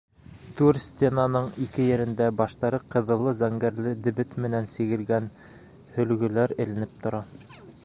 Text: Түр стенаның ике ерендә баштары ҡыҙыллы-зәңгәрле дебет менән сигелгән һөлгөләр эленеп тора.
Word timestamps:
Түр 0.59 0.77
стенаның 0.83 1.49
ике 1.65 1.85
ерендә 1.89 2.29
баштары 2.39 2.79
ҡыҙыллы-зәңгәрле 2.95 3.93
дебет 4.09 4.35
менән 4.47 4.73
сигелгән 4.73 5.31
һөлгөләр 5.99 6.57
эленеп 6.67 7.01
тора. 7.07 7.25